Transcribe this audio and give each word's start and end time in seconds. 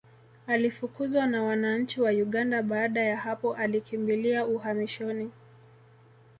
Alifukuzwa 0.47 1.27
na 1.27 1.43
wananchi 1.43 2.01
wa 2.01 2.11
Uganda 2.11 2.63
baada 2.63 3.01
ya 3.01 3.17
hapo 3.17 3.53
alikimbilia 3.55 4.45
uhamishoni 4.45 5.31